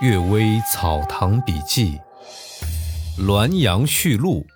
[0.04, 1.98] 《岳微草堂笔记》
[3.24, 4.46] 《滦阳序录》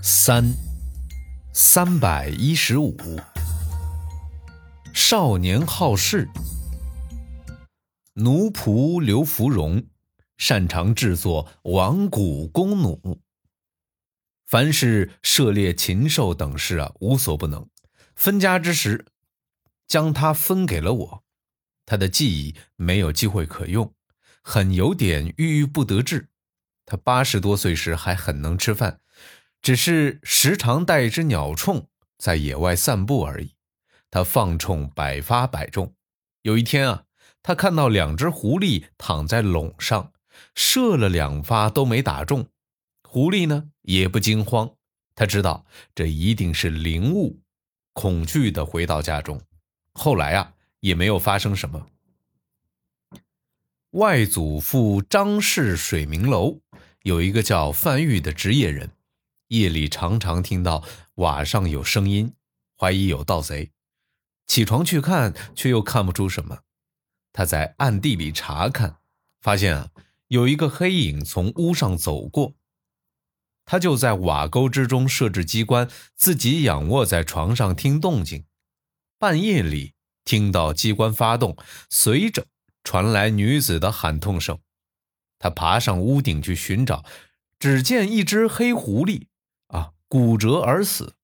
[0.00, 0.44] 三
[1.52, 2.96] 三百一十五。
[4.94, 6.28] 少年好事，
[8.14, 9.84] 奴仆刘芙蓉
[10.38, 13.18] 擅长制作王鼓弓弩，
[14.46, 17.68] 凡是涉猎禽兽等事啊，无所不能。
[18.14, 19.04] 分家之时，
[19.88, 21.24] 将他分给了我，
[21.84, 23.92] 他的技艺没有机会可用。
[24.42, 26.28] 很有点郁郁不得志。
[26.86, 29.00] 他八十多岁时还很能吃饭，
[29.62, 31.86] 只是时常带一只鸟铳
[32.18, 33.54] 在野外散步而已。
[34.10, 35.94] 他放铳百发百中。
[36.42, 37.04] 有一天啊，
[37.42, 40.12] 他看到两只狐狸躺在垄上，
[40.54, 42.48] 射了两发都没打中。
[43.04, 44.70] 狐狸呢也不惊慌，
[45.14, 45.64] 他知道
[45.94, 47.40] 这一定是灵物，
[47.92, 49.40] 恐惧地回到家中。
[49.92, 51.86] 后来啊，也没有发生什么。
[53.94, 56.60] 外祖父张氏水明楼
[57.02, 58.92] 有一个叫范玉的职业人，
[59.48, 60.84] 夜里常常听到
[61.16, 62.32] 瓦上有声音，
[62.78, 63.72] 怀疑有盗贼。
[64.46, 66.60] 起床去看，却又看不出什么。
[67.32, 68.98] 他在暗地里查看，
[69.40, 69.90] 发现啊，
[70.28, 72.54] 有一个黑影从屋上走过。
[73.64, 78.44] 他就在瓦沟之中设置机关，自己仰卧在床上听动静。
[79.18, 81.56] 半夜里听到机关发动，
[81.88, 82.46] 随着。
[82.84, 84.60] 传来女子的喊痛声，
[85.38, 87.04] 他爬上屋顶去寻找，
[87.58, 89.26] 只见一只黑狐狸
[89.66, 91.16] 啊骨折而死。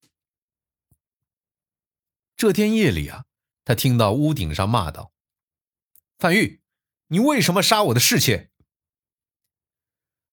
[2.35, 3.25] 这天夜里啊，
[3.65, 5.11] 他听到屋顶上骂道
[6.19, 6.61] ：“范玉，
[7.07, 8.51] 你为什么杀我的侍妾？”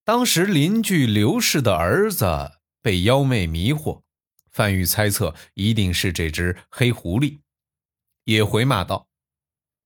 [0.05, 4.03] 当时邻居刘氏的儿子被妖魅迷惑，
[4.51, 7.41] 范玉猜测一定是这只黑狐狸，
[8.25, 9.09] 也回骂道。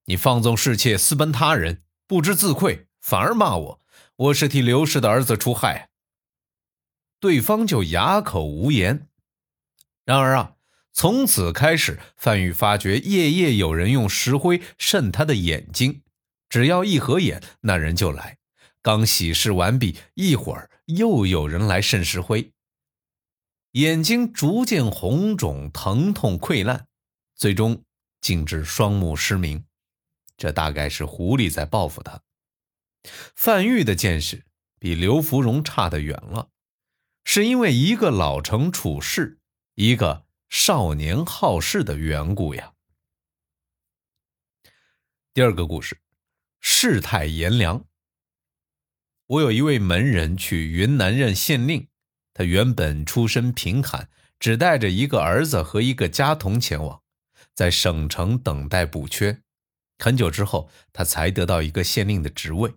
[0.09, 3.81] 你放纵侍妾私奔他人，不知自愧，反而骂我，
[4.17, 5.91] 我是替刘氏的儿子出害。
[7.21, 9.09] 对方就哑口无言。
[10.07, 10.55] 然而啊，
[10.95, 16.01] 从此开始，范玉发觉夜夜有人用石灰渗他的眼睛，
[16.49, 18.39] 只要一合眼，那人就来。
[18.81, 22.55] 刚洗拭完毕，一会儿又有人来渗石灰，
[23.73, 26.87] 眼睛逐渐红肿、疼痛溃烂，
[27.35, 27.85] 最终
[28.23, 29.63] 竟致双目失明。
[30.39, 32.23] 这大概是狐狸在报复他。
[33.35, 34.47] 范玉的见识
[34.79, 36.51] 比刘芙蓉差得远了，
[37.25, 39.41] 是因为一个老成处事，
[39.75, 42.73] 一个少年好事的缘故呀。
[45.35, 46.01] 第二个故事，
[46.61, 47.85] 世态炎凉。
[49.27, 51.89] 我有一位门人去云南任县令，
[52.33, 57.03] 他原本出身贫寒，只带着一个儿子和一个家童前往，
[57.55, 59.43] 在省城等待补缺。
[59.99, 62.75] 很久之后，他才得到一个县令的职位。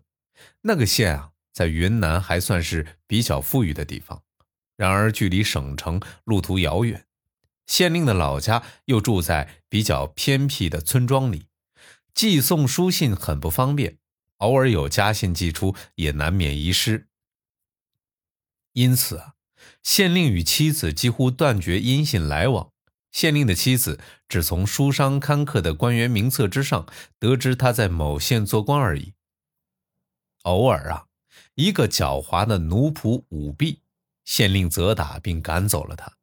[0.61, 4.23] 那个县啊，在云南还算是比较富裕的地方，
[4.75, 7.05] 然而距离省城路途遥远，
[7.67, 11.45] 县令的老家又住在比较偏僻的村庄里，
[12.13, 13.99] 寄送书信很不方便，
[14.37, 17.07] 偶尔有家信寄出，也难免遗失。
[18.73, 19.35] 因此啊，
[19.83, 22.70] 县令与妻子几乎断绝音信来往。
[23.11, 23.99] 县令的妻子
[24.29, 26.85] 只从书商刊刻的官员名册之上
[27.19, 29.13] 得知他在某县做官而已。
[30.43, 31.05] 偶尔啊，
[31.55, 33.81] 一个狡猾的奴仆舞弊，
[34.23, 36.13] 县令责打并赶走了他。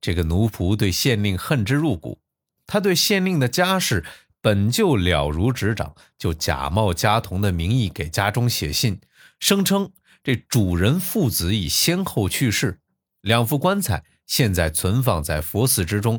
[0.00, 2.20] 这个奴仆对县令恨之入骨，
[2.66, 4.04] 他对县令的家事
[4.40, 9.00] 本就了如指掌，就假冒家童的名义给家中写信，
[9.40, 9.90] 声称
[10.22, 12.80] 这主人父子已先后去世，
[13.22, 14.04] 两副棺材。
[14.26, 16.18] 现在存放在佛寺之中，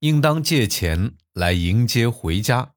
[0.00, 2.74] 应当借钱来迎接回家。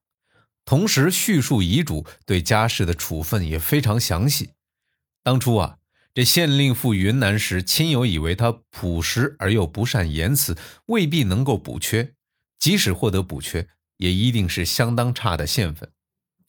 [0.65, 4.51] 同时叙述遗嘱，对家事的处分也非常详细。
[5.23, 5.77] 当初啊，
[6.13, 10.57] 这县令赴云南时，亲友以为他朴实而又不善言辞，
[10.87, 12.13] 未必能够补缺；
[12.59, 13.67] 即使获得补缺，
[13.97, 15.91] 也一定是相当差的县份。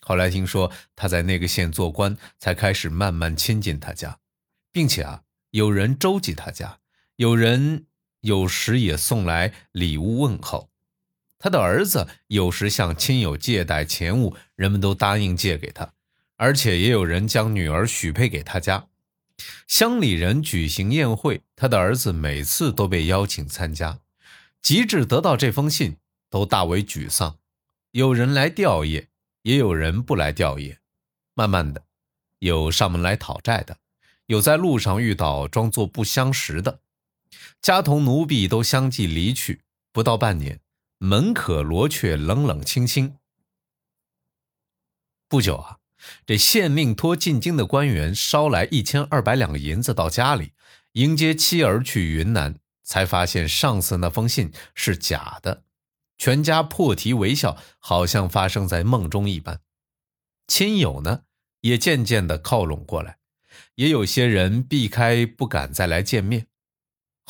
[0.01, 4.19] 后来听说他在那个县做官，才开始慢慢亲近他家，
[4.73, 6.79] 并且啊，有人周济他家，
[7.17, 7.88] 有人。
[8.21, 10.71] 有时也送来礼物问候，
[11.39, 15.93] 他的儿子有时向亲友借贷钱物，人们都答应借给他，
[16.37, 18.89] 而且也有人将女儿许配给他家。
[19.67, 24.01] 乡里人举行宴会，他的儿子每次都被邀请参加。
[24.61, 25.97] 及至得到这封信，
[26.29, 27.39] 都大为沮丧。
[27.93, 29.07] 有人来吊唁，
[29.43, 30.79] 也有人不来吊唁。
[31.35, 31.85] 慢慢的，
[32.41, 33.79] 有上门来讨债的，
[34.27, 36.81] 有在路上遇到装作不相识的。
[37.61, 40.61] 家童奴婢都相继离去，不到半年，
[40.99, 43.17] 门可罗雀冷冷清清。
[45.29, 45.79] 不久啊，
[46.25, 50.53] 这县令托进京的官员捎来一千二百两银子到家里
[50.93, 55.65] 迎接妻儿去云南，才发现上次那封信是假的，
[56.17, 59.61] 全家破涕为笑，好像发生在梦中一般。
[60.47, 61.25] 亲友呢，
[61.61, 63.19] 也渐渐的靠拢过来，
[63.75, 66.47] 也有些人避开不敢再来见面。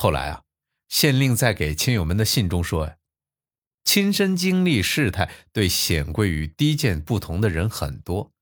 [0.00, 0.44] 后来啊，
[0.88, 2.98] 县令在给亲友们的信中说：“呀，
[3.82, 8.32] 亲身经历事态对显贵与低贱不同的人很多。”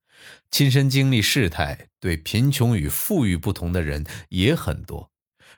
[0.51, 5.11] 亲身经历事态，对贫穷与富裕不同的人也很多。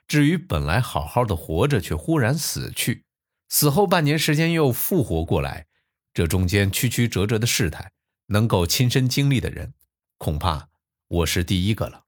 [0.08, 3.04] 至于本来好好的活着，却忽然死去，
[3.50, 5.66] 死后半年时间又复活过来，
[6.14, 7.92] 这中间曲曲折折的事态，
[8.28, 9.74] 能够亲身经历的人，
[10.16, 10.70] 恐怕
[11.08, 12.06] 我是第一个了。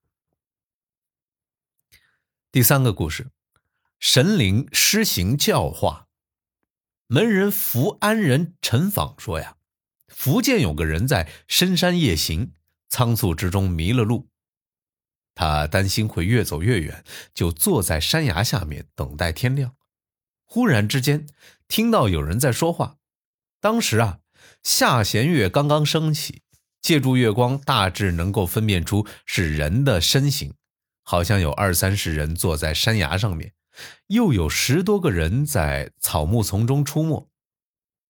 [2.51, 3.29] 第三个故事，
[4.05, 6.09] 神灵施行教化。
[7.07, 9.57] 门人福安人陈访说呀。
[10.09, 12.53] 福建有个人在深山夜行，
[12.89, 14.29] 仓促之中迷了路。
[15.37, 19.77] 他担心会越走越远，就坐在山崖下面等待天亮。
[20.45, 21.29] 忽然之间，
[21.69, 22.97] 听到有人在说话。
[23.61, 24.19] 当时啊，
[24.65, 26.43] 下弦月刚刚升起，
[26.81, 30.55] 借助月光，大致能够分辨出是人的身形，
[31.05, 33.55] 好像有二三十人坐在山崖上面，
[34.07, 37.29] 又有十多个人在草木丛中出没。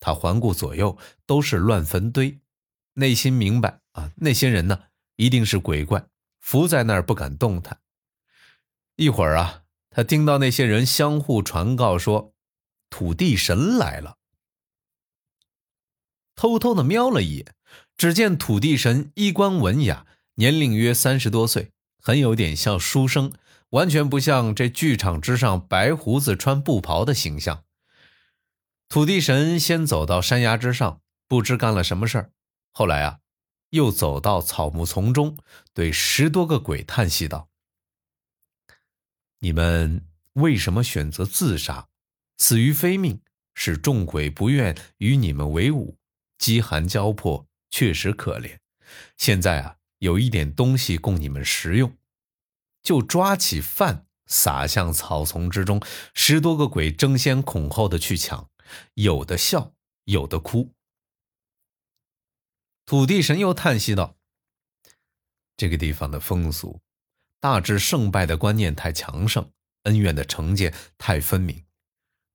[0.01, 2.41] 他环顾左右，都是乱坟堆，
[2.95, 4.85] 内心明白啊，那些人呢，
[5.17, 6.07] 一定是鬼怪，
[6.41, 7.81] 伏在那儿不敢动弹。
[8.97, 12.35] 一会儿啊，他听到那些人相互传告说，
[12.91, 14.19] 土地神来了。
[16.35, 17.55] 偷偷的瞄了一眼，
[17.97, 21.71] 只见土地神衣冠文雅，年龄约三十多岁，
[22.01, 23.33] 很有点像书生，
[23.73, 27.65] 完全不像这剧场之上白胡子穿布袍的形象。
[28.89, 32.33] 土地神先走到山崖之上，不知干了什么事儿。
[32.73, 33.21] 后来啊，
[33.71, 35.39] 又走到草木丛中，
[35.73, 37.49] 对十多个鬼叹息道
[39.41, 41.89] ：“你们为什么选择自杀？
[42.37, 43.23] 死于非命，
[43.55, 45.97] 是众鬼不愿与你们为伍，
[46.37, 48.59] 饥寒交迫，确实可怜。
[49.17, 51.97] 现在啊，有一点东西供你们食用，
[52.83, 55.81] 就抓起饭撒向草丛之中。
[56.15, 58.49] 十多个鬼争先恐后的去抢。”
[58.95, 59.75] 有的笑，
[60.05, 60.73] 有的哭。
[62.87, 64.17] 土地神又叹息道
[65.59, 66.81] ：“这个地方的风俗，
[67.39, 69.53] 大致胜败的观念太强盛，
[69.83, 71.65] 恩怨的成见太分明。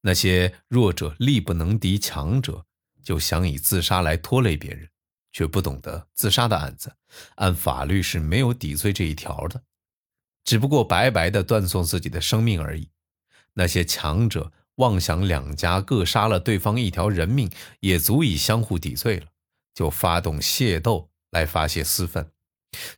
[0.02, 2.66] 那些弱者力不能敌强者，
[3.04, 4.88] 就想以自杀来拖累别人，
[5.32, 6.96] 却不懂得自杀的案子，
[7.36, 9.64] 按法律是没有抵罪这一条的，
[10.48, 12.90] 只不过白白的断送自己的生命而已。
[13.54, 17.50] 那些强者。”妄想两家各杀了对方一条人命，
[17.80, 19.26] 也足以相互抵罪了，
[19.74, 22.30] 就发动械斗来发泄私愤，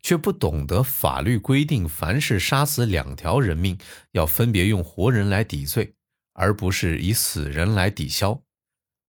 [0.02, 3.78] 却不懂得法律规定，凡是杀死两条人命，
[4.12, 5.94] 要分别用活人来抵罪，
[6.34, 8.44] 而不是以死人来抵消。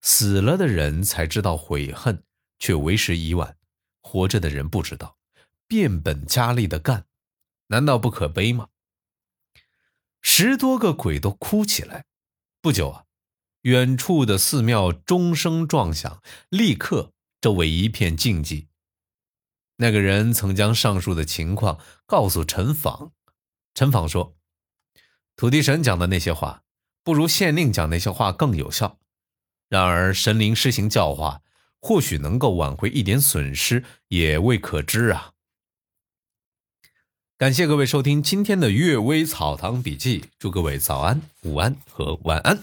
[0.03, 2.23] 死了的人才知道悔恨，
[2.61, 3.57] 却为时已晚；
[4.01, 5.17] 活着的人不知道，
[5.67, 7.05] 变本加厉的干，
[7.71, 8.69] 难道不可悲吗？
[10.21, 12.05] 十多个鬼都哭起来。
[12.61, 13.05] 不久啊，
[13.63, 18.67] 远处的寺庙钟声撞响，立刻周围一片静寂。
[19.77, 23.13] 那个人曾将上述的情况告诉陈访，
[23.73, 24.37] 陈访说
[25.37, 26.65] ：“土地神讲的那些话，
[27.05, 28.99] 不如县令讲那些话更有效。
[29.69, 31.43] 然而神灵施行教化，
[31.81, 35.35] 或许能够挽回一点损失，也未可知啊。”
[37.41, 42.59] 感谢各位收听今天的《阅微草堂笔记》，祝各位早安、午安和晚安。